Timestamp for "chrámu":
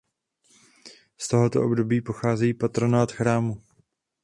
3.11-3.61